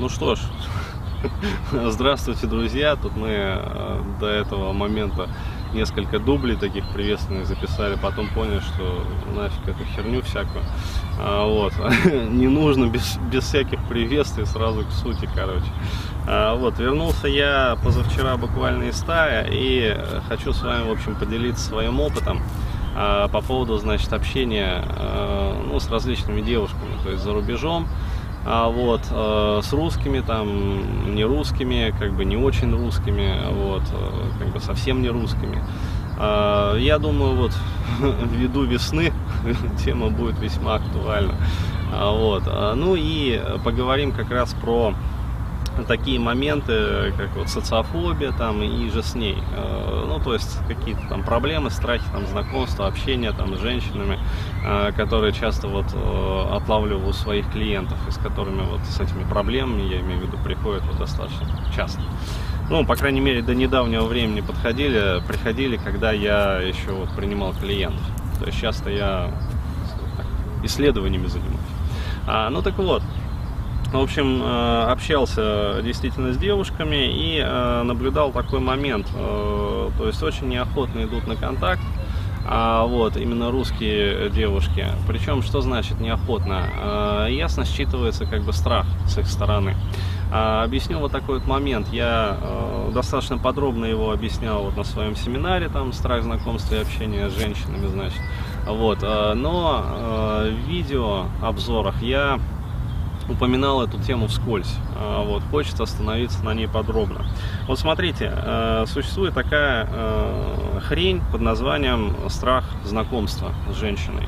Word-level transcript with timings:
Ну 0.00 0.08
что 0.08 0.34
ж, 0.34 0.38
здравствуйте, 1.72 2.46
друзья. 2.46 2.96
Тут 2.96 3.14
мы 3.16 3.28
э, 3.28 4.02
до 4.18 4.28
этого 4.28 4.72
момента 4.72 5.28
несколько 5.74 6.18
дублей 6.18 6.56
таких 6.56 6.88
приветственных 6.94 7.46
записали, 7.46 7.98
потом 8.00 8.28
поняли, 8.30 8.60
что 8.60 9.04
нафиг 9.36 9.68
эту 9.68 9.84
херню 9.94 10.22
всякую. 10.22 10.64
А, 11.18 11.44
вот. 11.46 11.74
Не 12.30 12.48
нужно 12.48 12.86
без, 12.86 13.18
без 13.30 13.44
всяких 13.44 13.78
приветствий 13.90 14.46
сразу 14.46 14.86
к 14.86 14.90
сути, 14.90 15.28
короче. 15.34 15.70
А, 16.26 16.54
вот, 16.54 16.78
вернулся 16.78 17.28
я 17.28 17.76
позавчера 17.84 18.38
буквально 18.38 18.84
из 18.84 18.96
стая 18.96 19.46
и 19.52 20.02
хочу 20.30 20.54
с 20.54 20.62
вами, 20.62 20.88
в 20.88 20.92
общем, 20.92 21.14
поделиться 21.14 21.62
своим 21.62 22.00
опытом 22.00 22.40
а, 22.96 23.28
по 23.28 23.42
поводу, 23.42 23.76
значит, 23.76 24.10
общения 24.14 24.82
а, 24.96 25.62
ну, 25.62 25.78
с 25.78 25.90
различными 25.90 26.40
девушками, 26.40 26.94
то 27.04 27.10
есть 27.10 27.22
за 27.22 27.34
рубежом 27.34 27.86
а 28.44 28.68
вот 28.68 29.02
э, 29.10 29.60
с 29.62 29.72
русскими 29.72 30.20
там 30.20 31.14
не 31.14 31.24
русскими 31.24 31.94
как 31.98 32.12
бы 32.12 32.24
не 32.24 32.36
очень 32.36 32.72
русскими 32.74 33.34
вот 33.52 33.82
э, 33.92 34.38
как 34.38 34.48
бы 34.48 34.60
совсем 34.60 35.02
не 35.02 35.10
русскими. 35.10 35.62
Э, 36.18 36.76
я 36.78 36.98
думаю 36.98 37.36
вот 37.36 37.52
ввиду 38.32 38.64
весны 38.64 39.12
тема 39.84 40.08
будет 40.08 40.38
весьма 40.40 40.76
актуальна. 40.76 41.34
А, 41.92 42.12
вот 42.12 42.44
ну 42.76 42.94
и 42.96 43.42
поговорим 43.64 44.12
как 44.12 44.30
раз 44.30 44.54
про 44.54 44.94
такие 45.84 46.18
моменты, 46.18 47.12
как 47.16 47.34
вот 47.36 47.48
социофобия 47.48 48.32
там 48.32 48.62
и 48.62 48.90
же 48.90 49.02
с 49.02 49.14
ней. 49.14 49.36
Э, 49.56 50.04
ну, 50.06 50.18
то 50.18 50.34
есть 50.34 50.58
какие-то 50.68 51.02
там 51.08 51.22
проблемы, 51.22 51.70
страхи, 51.70 52.04
там 52.12 52.26
знакомства, 52.26 52.86
общение 52.86 53.32
там 53.32 53.56
с 53.56 53.60
женщинами, 53.60 54.18
э, 54.64 54.92
которые 54.92 55.32
часто 55.32 55.68
вот 55.68 55.86
э, 55.92 56.46
отлавливаю 56.52 57.08
у 57.08 57.12
своих 57.12 57.50
клиентов, 57.50 57.98
и 58.08 58.10
с 58.10 58.16
которыми 58.16 58.62
вот 58.62 58.80
с 58.80 59.00
этими 59.00 59.24
проблемами, 59.28 59.82
я 59.82 60.00
имею 60.00 60.20
в 60.20 60.22
виду, 60.24 60.38
приходят 60.44 60.82
вот 60.84 60.98
достаточно 60.98 61.46
часто. 61.74 62.00
Ну, 62.70 62.84
по 62.84 62.94
крайней 62.94 63.20
мере, 63.20 63.42
до 63.42 63.54
недавнего 63.54 64.04
времени 64.04 64.40
подходили, 64.42 65.20
приходили, 65.26 65.76
когда 65.76 66.12
я 66.12 66.58
еще 66.60 66.92
вот 66.92 67.10
принимал 67.16 67.52
клиентов. 67.52 68.00
То 68.38 68.46
есть 68.46 68.60
часто 68.60 68.90
я 68.90 69.30
исследованиями 70.62 71.26
занимаюсь. 71.26 71.58
А, 72.26 72.48
ну 72.50 72.62
так 72.62 72.78
вот, 72.78 73.02
в 73.98 74.02
общем, 74.02 74.40
э, 74.42 74.84
общался 74.84 75.80
действительно 75.82 76.32
с 76.32 76.36
девушками 76.36 77.10
и 77.12 77.42
э, 77.44 77.82
наблюдал 77.82 78.30
такой 78.30 78.60
момент. 78.60 79.08
Э, 79.14 79.90
то 79.98 80.06
есть 80.06 80.22
очень 80.22 80.48
неохотно 80.48 81.04
идут 81.04 81.26
на 81.26 81.34
контакт. 81.34 81.82
А 82.46 82.84
вот 82.86 83.16
именно 83.16 83.50
русские 83.50 84.30
девушки. 84.30 84.86
Причем, 85.06 85.42
что 85.42 85.60
значит 85.60 86.00
неохотно? 86.00 87.26
Ясно 87.28 87.62
считывается 87.62 88.28
как 88.28 88.42
бы 88.42 88.52
страх 88.54 88.86
с 89.06 89.18
их 89.18 89.26
стороны. 89.26 89.76
Объясню 90.32 90.98
вот 90.98 91.12
такой 91.12 91.38
вот 91.38 91.46
момент. 91.46 91.88
Я 91.92 92.38
достаточно 92.94 93.36
подробно 93.36 93.84
его 93.84 94.10
объяснял 94.10 94.64
вот 94.64 94.76
на 94.76 94.84
своем 94.84 95.16
семинаре, 95.16 95.68
там 95.68 95.92
страх 95.92 96.22
знакомства 96.22 96.76
и 96.76 96.78
общения 96.78 97.28
с 97.28 97.38
женщинами, 97.38 97.86
значит. 97.86 98.20
Вот. 98.66 99.02
Но 99.02 99.84
в 100.44 100.66
видео 100.66 101.26
обзорах 101.42 102.02
я 102.02 102.40
упоминал 103.30 103.82
эту 103.82 103.98
тему 103.98 104.26
вскользь. 104.26 104.74
А, 104.96 105.22
вот, 105.24 105.42
хочется 105.50 105.84
остановиться 105.84 106.44
на 106.44 106.52
ней 106.52 106.68
подробно. 106.68 107.24
Вот 107.66 107.78
смотрите, 107.78 108.32
э, 108.34 108.84
существует 108.86 109.34
такая 109.34 109.88
э, 109.90 110.80
хрень 110.86 111.22
под 111.32 111.40
названием 111.40 112.14
страх 112.28 112.64
знакомства 112.84 113.52
с 113.72 113.76
женщиной. 113.78 114.26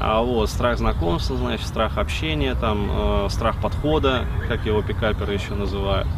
А 0.00 0.22
вот 0.22 0.48
страх 0.48 0.78
знакомства, 0.78 1.36
значит, 1.36 1.66
страх 1.66 1.98
общения, 1.98 2.54
там, 2.54 2.88
э, 2.90 3.26
страх 3.30 3.60
подхода, 3.60 4.24
как 4.48 4.64
его 4.64 4.80
пикаперы 4.82 5.34
еще 5.34 5.54
называют. 5.54 6.08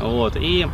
Вот, 0.00 0.36
и 0.36 0.66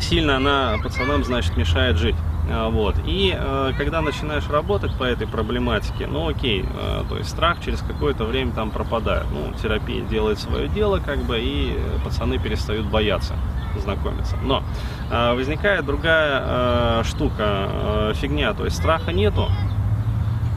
сильно 0.00 0.36
она 0.36 0.76
пацанам, 0.82 1.24
значит, 1.24 1.56
мешает 1.56 1.96
жить. 1.96 2.16
А, 2.48 2.68
вот. 2.68 2.96
И 3.06 3.34
э, 3.36 3.72
когда 3.76 4.00
начинаешь 4.00 4.48
работать 4.48 4.96
по 4.96 5.04
этой 5.04 5.26
проблематике, 5.26 6.06
ну 6.06 6.28
окей, 6.28 6.64
э, 6.64 7.04
то 7.08 7.16
есть 7.16 7.30
страх 7.30 7.58
через 7.64 7.80
какое-то 7.80 8.24
время 8.24 8.52
там 8.52 8.70
пропадает. 8.70 9.26
Ну, 9.32 9.52
терапия 9.60 10.02
делает 10.02 10.38
свое 10.38 10.68
дело, 10.68 11.00
как 11.04 11.18
бы, 11.20 11.38
и 11.40 11.76
пацаны 12.04 12.38
перестают 12.38 12.86
бояться 12.86 13.34
знакомиться. 13.80 14.36
Но 14.42 14.62
э, 15.10 15.34
возникает 15.34 15.84
другая 15.84 16.42
э, 16.44 17.02
штука, 17.04 17.68
э, 17.70 18.12
фигня, 18.14 18.54
то 18.54 18.64
есть 18.64 18.76
страха 18.76 19.12
нету, 19.12 19.48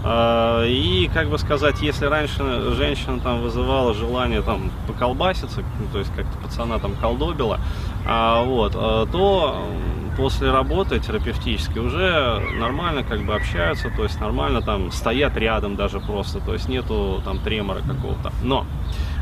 э, 0.03 0.65
и, 0.67 1.09
как 1.13 1.27
бы 1.27 1.37
сказать, 1.37 1.81
если 1.81 2.05
раньше 2.05 2.71
женщина 2.75 3.19
там 3.19 3.41
вызывала 3.41 3.93
желание 3.93 4.41
там 4.41 4.71
поколбаситься, 4.87 5.63
то 5.91 5.99
есть 5.99 6.13
как-то 6.15 6.37
пацана 6.37 6.79
там 6.79 6.95
колдобила, 6.95 7.59
а, 8.05 8.43
вот, 8.43 8.73
э, 8.75 9.05
то 9.11 9.65
после 10.09 10.51
работы 10.51 10.99
терапевтической 10.99 11.81
уже 11.81 12.41
нормально 12.59 13.03
как 13.03 13.21
бы 13.25 13.35
общаются, 13.35 13.89
то 13.95 14.03
есть 14.03 14.19
нормально 14.19 14.61
там 14.61 14.91
стоят 14.91 15.37
рядом 15.37 15.75
даже 15.75 15.99
просто, 15.99 16.39
то 16.39 16.53
есть 16.53 16.67
нету 16.69 17.21
там 17.23 17.39
тремора 17.39 17.81
какого-то. 17.81 18.31
Но 18.43 18.65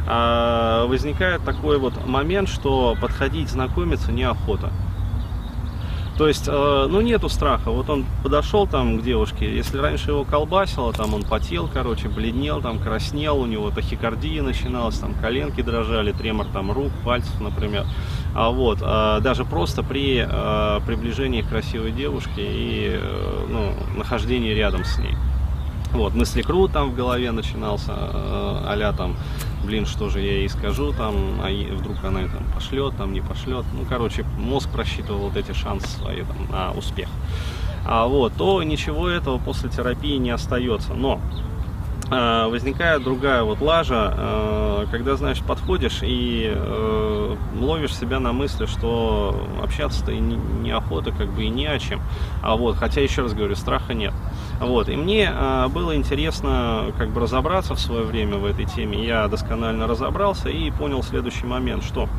э, 0.08 0.86
возникает 0.88 1.44
такой 1.44 1.78
вот 1.78 2.06
момент, 2.06 2.50
что 2.50 2.96
подходить 3.00 3.50
знакомиться 3.50 4.12
неохота. 4.12 4.72
То 6.18 6.28
есть, 6.28 6.48
э, 6.48 6.88
ну, 6.90 7.02
нету 7.02 7.30
страха. 7.30 7.70
Вот 7.70 7.90
он 7.90 8.06
подошел 8.24 8.66
там 8.66 9.00
к 9.00 9.04
девушке, 9.04 9.56
если 9.56 9.78
раньше 9.78 10.12
его 10.12 10.24
колбасило, 10.24 10.92
там 10.92 11.14
он 11.14 11.24
потел, 11.24 11.70
короче, 11.72 12.10
бледнел, 12.10 12.60
там 12.60 12.80
краснел, 12.80 13.40
у 13.40 13.46
него 13.46 13.70
тахикардия 13.70 14.42
начиналась, 14.42 14.98
там 14.98 15.14
коленки 15.14 15.62
дрожали, 15.62 16.12
тремор 16.12 16.48
там 16.48 16.72
рук, 16.72 16.92
пальцев, 17.06 17.40
например. 17.40 17.86
А 18.34 18.50
вот, 18.50 18.80
а, 18.82 19.20
даже 19.20 19.46
просто 19.46 19.84
при 19.84 20.26
а, 20.28 20.80
приближении 20.82 21.42
к 21.42 21.50
красивой 21.50 21.92
девушке 21.92 22.42
и 22.42 23.00
э, 23.00 23.46
ну, 23.50 23.74
нахождении 23.96 24.54
рядом 24.54 24.86
с 24.86 24.98
ней. 24.98 25.16
Вот, 25.98 26.14
мысли 26.14 26.44
крут 26.44 26.74
там 26.74 26.92
в 26.92 26.96
голове 26.96 27.32
начинался, 27.32 27.92
а 27.92 28.94
там, 28.96 29.16
блин, 29.64 29.88
что 29.88 30.10
же 30.10 30.22
я 30.22 30.34
ей 30.34 30.48
скажу, 30.48 30.94
там, 30.94 31.42
а 31.42 31.50
вдруг 31.74 31.98
она 32.04 32.20
там 32.20 32.44
пошлет, 32.54 32.96
там 32.98 33.14
не 33.14 33.22
пошлет. 33.22 33.66
Ну, 33.74 33.84
короче, 33.90 34.24
мозг 34.38 34.70
просчитывал 34.70 35.22
вот 35.22 35.36
эти 35.36 35.54
шансы 35.54 35.88
свои 35.88 36.22
там, 36.22 36.52
на 36.52 36.72
успех. 36.72 37.10
А 37.84 38.06
вот, 38.06 38.34
то 38.38 38.62
ничего 38.62 39.10
этого 39.10 39.40
после 39.40 39.72
терапии 39.72 40.18
не 40.18 40.30
остается. 40.30 40.94
Но 40.94 41.20
э, 42.12 42.48
возникает 42.48 43.04
другая 43.04 43.42
вот 43.42 43.60
лажа, 43.60 44.14
э, 44.16 44.86
когда, 44.92 45.16
значит, 45.16 45.46
подходишь 45.46 46.02
и 46.04 46.56
ловишь 47.60 47.96
себя 47.96 48.20
на 48.20 48.34
мысли, 48.34 48.68
что 48.68 49.48
общаться-то 49.64 50.12
и 50.12 50.20
неохота, 50.20 51.12
как 51.12 51.30
бы 51.34 51.46
и 51.46 51.50
не 51.50 51.66
о 51.66 51.80
чем. 51.80 52.02
А 52.44 52.56
вот, 52.56 52.76
хотя, 52.76 53.02
еще 53.02 53.24
раз 53.24 53.34
говорю, 53.34 53.56
страха 53.56 53.96
нет. 53.96 54.14
Вот. 54.60 54.90
И 54.90 54.96
мне 54.96 55.32
э, 55.32 55.68
было 55.68 55.96
интересно 55.96 56.92
как 56.98 57.10
бы 57.10 57.22
разобраться 57.22 57.76
в 57.76 57.80
свое 57.80 58.04
время 58.04 58.38
в 58.38 58.46
этой 58.46 58.66
теме. 58.66 59.06
Я 59.06 59.28
досконально 59.28 59.88
разобрался 59.88 60.50
и 60.50 60.72
понял 60.72 61.04
следующий 61.04 61.46
момент, 61.46 61.84
что 61.84 62.10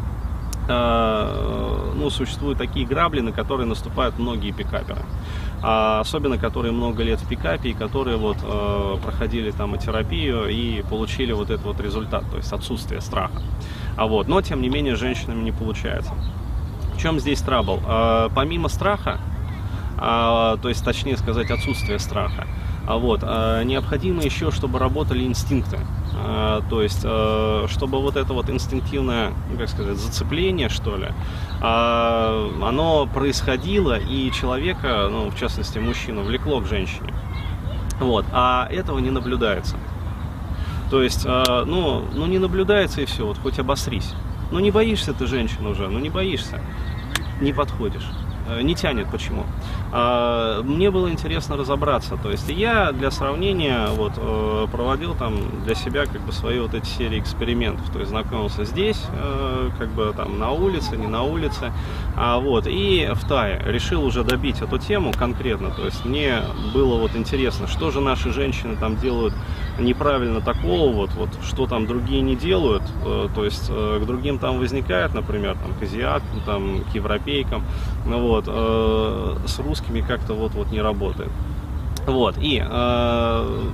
э, 0.68 1.92
ну, 1.96 2.10
существуют 2.10 2.58
такие 2.58 2.86
грабли, 2.86 3.20
на 3.20 3.32
которые 3.32 3.66
наступают 3.66 4.18
многие 4.18 4.52
пикаперы. 4.52 5.02
А 5.60 5.98
особенно, 5.98 6.38
которые 6.38 6.70
много 6.70 7.02
лет 7.02 7.18
в 7.20 7.28
пикапе 7.28 7.70
и 7.70 7.74
которые 7.74 8.16
вот 8.16 8.36
проходили 9.02 9.50
там 9.50 9.76
терапию 9.76 10.46
и 10.48 10.82
получили 10.82 11.32
вот 11.32 11.50
этот 11.50 11.66
вот 11.66 11.80
результат, 11.80 12.22
то 12.30 12.36
есть 12.36 12.52
отсутствие 12.52 13.00
страха. 13.00 13.42
А 13.96 14.06
вот, 14.06 14.28
но 14.28 14.40
тем 14.40 14.62
не 14.62 14.68
менее 14.68 14.94
с 14.94 15.00
женщинами 15.00 15.42
не 15.42 15.50
получается. 15.50 16.12
В 16.94 17.02
чем 17.02 17.18
здесь 17.18 17.40
трабл? 17.40 17.80
Помимо 18.36 18.68
страха, 18.68 19.18
а, 19.98 20.56
то 20.58 20.68
есть 20.68 20.84
точнее 20.84 21.16
сказать 21.16 21.50
отсутствие 21.50 21.98
страха. 21.98 22.46
А 22.86 22.96
вот, 22.96 23.20
а, 23.22 23.62
необходимо 23.64 24.22
еще, 24.22 24.50
чтобы 24.50 24.78
работали 24.78 25.24
инстинкты. 25.24 25.78
А, 26.14 26.62
то 26.70 26.82
есть, 26.82 27.02
а, 27.04 27.66
чтобы 27.68 28.00
вот 28.00 28.16
это 28.16 28.32
вот 28.32 28.48
инстинктивное, 28.48 29.32
как 29.58 29.68
сказать, 29.68 29.98
зацепление, 29.98 30.68
что 30.68 30.96
ли, 30.96 31.08
а, 31.60 32.50
оно 32.62 33.06
происходило, 33.06 33.98
и 33.98 34.30
человека, 34.32 35.08
ну, 35.10 35.30
в 35.30 35.38
частности, 35.38 35.78
мужчину, 35.78 36.22
влекло 36.22 36.60
к 36.60 36.66
женщине. 36.66 37.12
Вот, 38.00 38.24
а 38.32 38.68
этого 38.70 39.00
не 39.00 39.10
наблюдается. 39.10 39.76
То 40.90 41.02
есть, 41.02 41.26
а, 41.26 41.64
ну, 41.66 42.04
ну, 42.14 42.26
не 42.26 42.38
наблюдается 42.38 43.02
и 43.02 43.04
все, 43.04 43.26
вот 43.26 43.36
хоть 43.38 43.58
обосрись. 43.58 44.14
Ну, 44.50 44.60
не 44.60 44.70
боишься 44.70 45.12
ты 45.12 45.26
женщин 45.26 45.66
уже, 45.66 45.88
ну, 45.88 45.98
не 45.98 46.08
боишься, 46.08 46.60
не 47.40 47.52
подходишь 47.52 48.06
не 48.62 48.74
тянет. 48.74 49.08
Почему? 49.10 49.44
А, 49.92 50.62
мне 50.62 50.90
было 50.90 51.10
интересно 51.10 51.56
разобраться. 51.56 52.16
То 52.22 52.30
есть 52.30 52.48
я 52.48 52.92
для 52.92 53.10
сравнения 53.10 53.88
вот, 53.92 54.12
э, 54.16 54.66
проводил 54.70 55.14
там 55.14 55.36
для 55.64 55.74
себя 55.74 56.06
как 56.06 56.20
бы 56.20 56.32
свои 56.32 56.60
вот 56.60 56.74
эти 56.74 56.86
серии 56.86 57.18
экспериментов. 57.18 57.88
То 57.90 58.00
есть 58.00 58.10
знакомился 58.10 58.64
здесь, 58.64 59.02
э, 59.12 59.70
как 59.78 59.88
бы 59.90 60.12
там 60.16 60.38
на 60.38 60.50
улице, 60.50 60.96
не 60.96 61.06
на 61.06 61.22
улице. 61.22 61.72
А, 62.16 62.38
вот, 62.38 62.66
и 62.66 63.08
в 63.14 63.26
Тае 63.28 63.62
решил 63.66 64.04
уже 64.04 64.24
добить 64.24 64.60
эту 64.60 64.78
тему 64.78 65.12
конкретно. 65.16 65.70
То 65.70 65.84
есть 65.84 66.04
мне 66.04 66.42
было 66.74 66.98
вот 66.98 67.16
интересно, 67.16 67.66
что 67.66 67.90
же 67.90 68.00
наши 68.00 68.32
женщины 68.32 68.76
там 68.76 68.96
делают 68.96 69.34
неправильно 69.78 70.40
такого, 70.40 70.92
вот, 70.92 71.10
вот 71.14 71.30
что 71.42 71.66
там 71.66 71.86
другие 71.86 72.20
не 72.20 72.34
делают. 72.34 72.82
То 73.34 73.44
есть 73.44 73.68
к 73.68 74.04
другим 74.06 74.38
там 74.38 74.58
возникает, 74.58 75.14
например, 75.14 75.56
там, 75.56 75.72
к 75.78 75.82
азиатам, 75.82 76.40
там, 76.44 76.84
к 76.84 76.94
европейкам. 76.94 77.62
Вот, 78.04 78.37
вот, 78.38 78.44
э, 78.48 79.36
с 79.46 79.58
русскими 79.58 80.00
как-то 80.00 80.34
вот, 80.34 80.54
вот 80.54 80.70
не 80.70 80.80
работает. 80.80 81.30
Вот, 82.06 82.36
и 82.38 82.64
э, 82.64 83.68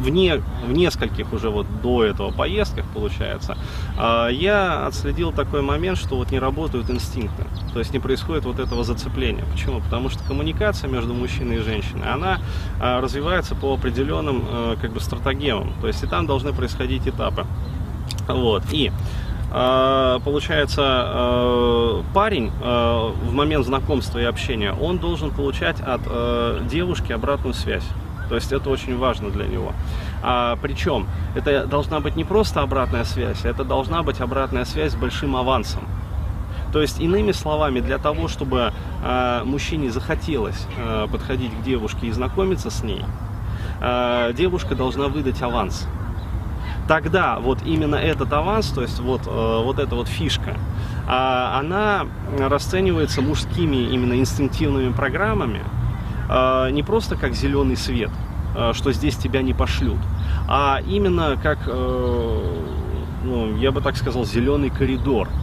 в, 0.00 0.08
не, 0.08 0.36
в 0.66 0.72
нескольких 0.72 1.32
уже 1.32 1.50
вот 1.50 1.66
до 1.82 2.04
этого 2.04 2.30
поездках, 2.30 2.84
получается, 2.94 3.56
э, 3.98 4.28
я 4.32 4.86
отследил 4.86 5.32
такой 5.32 5.62
момент, 5.62 5.98
что 5.98 6.16
вот 6.16 6.30
не 6.30 6.38
работают 6.38 6.90
инстинкты, 6.90 7.44
то 7.72 7.78
есть 7.78 7.92
не 7.92 7.98
происходит 7.98 8.44
вот 8.44 8.58
этого 8.58 8.84
зацепления. 8.84 9.44
Почему? 9.52 9.80
Потому 9.80 10.10
что 10.10 10.22
коммуникация 10.24 10.88
между 10.88 11.14
мужчиной 11.14 11.56
и 11.56 11.60
женщиной, 11.60 12.08
она 12.12 12.40
э, 12.80 13.00
развивается 13.00 13.54
по 13.54 13.74
определенным 13.74 14.44
э, 14.48 14.76
как 14.80 14.92
бы 14.92 15.00
стратегемам, 15.00 15.72
то 15.80 15.86
есть 15.86 16.02
и 16.02 16.06
там 16.06 16.26
должны 16.26 16.52
происходить 16.52 17.08
этапы. 17.08 17.46
Вот, 18.28 18.62
и 18.70 18.92
получается, 20.24 20.82
а, 20.82 22.04
парень 22.14 22.50
а, 22.62 23.10
в 23.10 23.32
момент 23.32 23.66
знакомства 23.66 24.18
и 24.18 24.24
общения, 24.24 24.72
он 24.72 24.98
должен 24.98 25.30
получать 25.30 25.80
от 25.80 26.00
девушки 26.68 27.12
обратную 27.12 27.54
связь. 27.54 27.84
То 28.28 28.36
есть 28.36 28.50
это 28.50 28.70
очень 28.70 28.96
важно 28.96 29.30
для 29.30 29.46
него. 29.46 29.72
А, 30.22 30.56
причем 30.62 31.06
это 31.34 31.66
должна 31.66 32.00
быть 32.00 32.16
не 32.16 32.24
просто 32.24 32.62
обратная 32.62 33.04
связь, 33.04 33.44
это 33.44 33.62
должна 33.62 34.02
быть 34.02 34.20
обратная 34.20 34.64
связь 34.64 34.92
с 34.92 34.96
большим 34.96 35.36
авансом. 35.36 35.82
То 36.72 36.80
есть, 36.80 37.00
иными 37.00 37.32
словами, 37.32 37.80
для 37.80 37.98
того, 37.98 38.28
чтобы 38.28 38.72
э, 39.04 39.42
мужчине 39.44 39.90
захотелось 39.90 40.66
э, 40.78 41.06
подходить 41.12 41.52
к 41.52 41.62
девушке 41.62 42.06
и 42.06 42.10
знакомиться 42.12 42.70
с 42.70 42.82
ней, 42.82 43.04
э, 43.82 44.32
девушка 44.34 44.74
должна 44.74 45.08
выдать 45.08 45.42
аванс 45.42 45.86
тогда 46.88 47.38
вот 47.38 47.58
именно 47.64 47.96
этот 47.96 48.32
аванс, 48.32 48.68
то 48.68 48.82
есть 48.82 49.00
вот, 49.00 49.22
э, 49.26 49.62
вот 49.64 49.78
эта 49.78 49.94
вот 49.94 50.08
фишка, 50.08 50.56
а, 51.06 51.58
она 51.58 52.06
расценивается 52.38 53.22
мужскими 53.22 53.76
именно 53.92 54.14
инстинктивными 54.14 54.92
программами 54.92 55.62
а, 56.28 56.70
не 56.70 56.82
просто 56.82 57.16
как 57.16 57.34
зеленый 57.34 57.76
свет, 57.76 58.10
э, 58.56 58.72
что 58.74 58.92
здесь 58.92 59.16
тебя 59.16 59.42
не 59.42 59.54
пошлют, 59.54 59.98
а 60.48 60.80
именно 60.86 61.36
как, 61.42 61.58
э, 61.66 62.42
ну, 63.24 63.56
я 63.56 63.72
бы 63.72 63.80
так 63.80 63.96
сказал, 63.96 64.24
зеленый 64.24 64.70
коридор– 64.70 65.28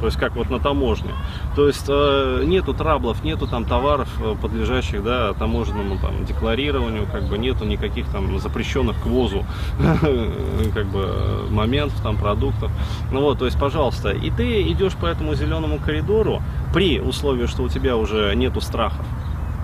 то 0.00 0.06
есть 0.06 0.18
как 0.18 0.34
вот 0.34 0.50
на 0.50 0.58
таможне. 0.58 1.10
То 1.54 1.66
есть 1.66 1.86
э, 1.88 2.42
нету 2.46 2.74
траблов, 2.74 3.22
нету 3.22 3.46
там 3.46 3.64
товаров, 3.64 4.08
э, 4.20 4.34
подлежащих 4.40 5.04
да, 5.04 5.34
таможенному 5.34 5.98
там, 5.98 6.24
декларированию, 6.24 7.06
как 7.06 7.24
бы 7.24 7.38
нету 7.38 7.64
никаких 7.64 8.08
там 8.08 8.38
запрещенных 8.38 9.00
к 9.00 9.06
ввозу 9.06 9.44
как 10.74 10.86
бы 10.86 11.46
моментов, 11.50 12.00
там, 12.02 12.16
продуктов. 12.16 12.70
Ну 13.12 13.20
вот, 13.20 13.38
то 13.38 13.44
есть, 13.44 13.58
пожалуйста, 13.58 14.10
и 14.10 14.30
ты 14.30 14.62
идешь 14.62 14.94
по 14.94 15.06
этому 15.06 15.34
зеленому 15.34 15.78
коридору 15.78 16.42
при 16.72 16.98
условии, 17.00 17.46
что 17.46 17.62
у 17.62 17.68
тебя 17.68 17.96
уже 17.96 18.34
нету 18.34 18.60
страхов. 18.60 19.04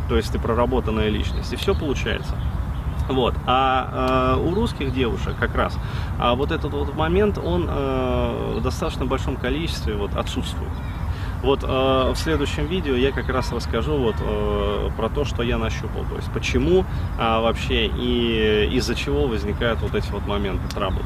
То 0.09 0.17
есть 0.17 0.33
ты 0.33 0.39
проработанная 0.39 1.09
личность, 1.09 1.53
и 1.53 1.57
все 1.57 1.75
получается. 1.75 2.35
Вот. 3.09 3.35
А 3.47 4.37
э, 4.37 4.41
у 4.41 4.55
русских 4.55 4.93
девушек 4.93 5.35
как 5.39 5.55
раз 5.55 5.79
а 6.19 6.35
вот 6.35 6.51
этот 6.51 6.73
вот 6.73 6.95
момент, 6.95 7.39
он 7.39 7.67
э, 7.69 8.55
в 8.59 8.63
достаточно 8.63 9.07
большом 9.07 9.37
количестве 9.37 9.95
вот, 9.95 10.15
отсутствует. 10.17 10.73
Вот 11.43 11.63
э, 11.63 11.67
в 11.67 12.17
следующем 12.17 12.67
видео 12.67 12.95
я 12.95 13.13
как 13.13 13.29
раз 13.29 13.53
расскажу 13.53 13.97
вот 13.97 14.17
э, 14.19 14.91
про 14.97 15.09
то, 15.09 15.25
что 15.25 15.43
я 15.43 15.59
нащупал, 15.59 16.05
то 16.09 16.17
есть 16.17 16.31
почему 16.33 16.85
э, 17.19 17.19
вообще 17.19 17.87
и 17.87 18.69
из-за 18.73 18.95
чего 18.95 19.27
возникают 19.27 19.81
вот 19.81 19.95
эти 19.95 20.11
вот 20.11 20.27
моменты 20.27 20.67
траблы. 20.75 21.03